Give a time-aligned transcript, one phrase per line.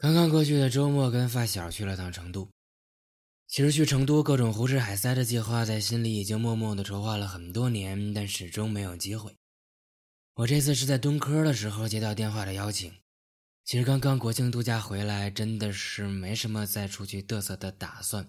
[0.00, 2.48] 刚刚过去的周末，跟发小去了趟成都。
[3.46, 9.36] 其实去成都各种胡吃海塞的计划，在心里已经默默的筹划了很多年，但始终没有机会。
[10.36, 12.90] 我这次是在蹲科的时候接到电话的邀请。
[13.66, 18.26] 其实刚刚国庆度假回来，真的是没什么再出去嘚瑟的打算，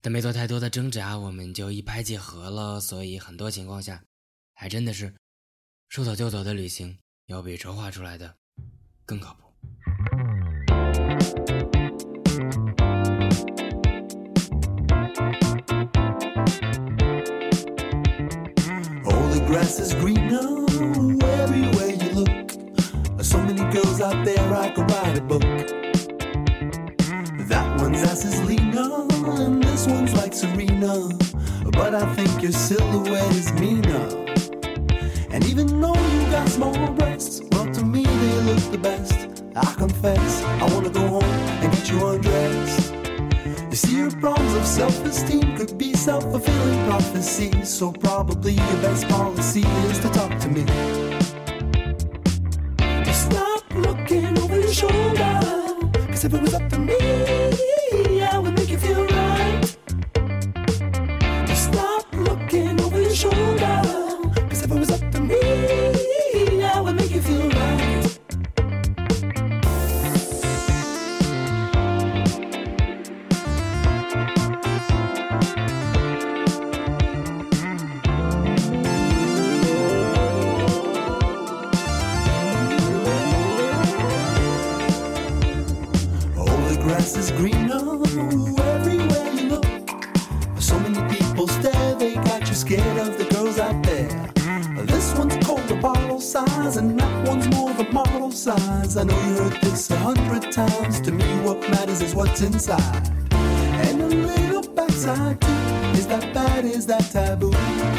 [0.00, 2.80] 但没做太多的挣扎，我们就一拍即合了。
[2.80, 4.02] 所以很多情况下，
[4.54, 5.14] 还真的是
[5.90, 8.34] 说走就走的旅行，要比筹划出来的
[9.04, 9.45] 更靠谱。
[19.66, 20.64] Grass is greener
[21.42, 22.50] everywhere you look.
[23.20, 25.42] So many girls out there, I could write a book.
[27.48, 29.06] That one's ass is leaner,
[29.40, 31.08] and this one's like Serena.
[31.72, 34.06] But I think your silhouette is meaner.
[35.32, 39.42] And even though you got small breasts, well, to me they look the best.
[39.56, 43.05] I confess, I wanna go home and get you undressed.
[43.76, 47.68] See, your problems of self esteem could be self fulfilling prophecies.
[47.68, 50.64] So, probably your best policy is to talk to me.
[53.04, 55.40] Just stop looking over your shoulder.
[56.08, 57.05] Cause if it was up to me,
[92.66, 94.08] scared of the girls out there.
[94.86, 98.96] This one's called the bottle size, and that one's more the model size.
[98.96, 101.00] I know you heard this a hundred times.
[101.02, 103.08] To me, what matters is what's inside.
[103.30, 105.46] And a little backside too.
[106.00, 106.64] Is that bad?
[106.64, 107.52] Is that taboo?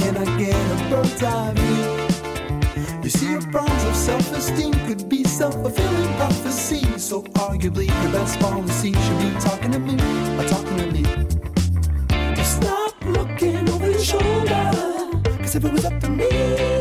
[0.00, 3.02] Can I get a bird's eye view?
[3.02, 6.84] You see, your problems of self esteem could be self fulfilling prophecy.
[6.98, 9.96] So, arguably, your best policy should be talking to me
[15.52, 16.79] If it was up to me,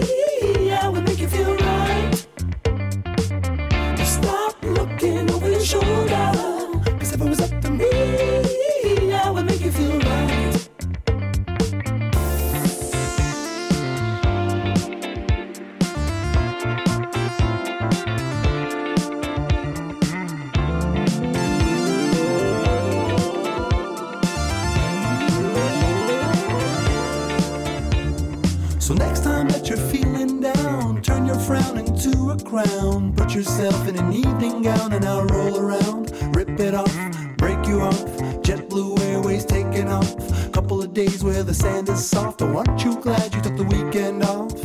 [28.90, 33.14] So next time that you're feeling down, turn your frown into a crown.
[33.14, 36.12] Put yourself in an evening gown and I'll roll around.
[36.36, 36.92] Rip it off,
[37.38, 38.04] break you off.
[38.42, 40.16] JetBlue Airways taking off.
[40.54, 42.42] Couple of days where the sand is soft.
[42.42, 44.56] Oh, aren't you glad you took the weekend off?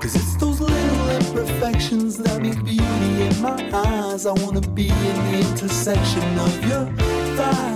[0.00, 4.24] Cause it's those little imperfections that make beauty in my eyes.
[4.24, 6.86] I wanna be in the intersection of your
[7.36, 7.75] thighs.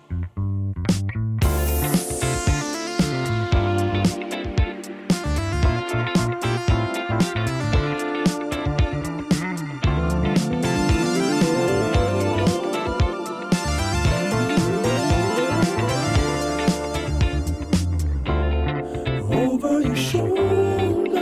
[20.11, 21.21] Shoulder.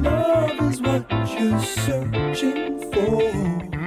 [0.00, 3.77] Love is what you're searching for.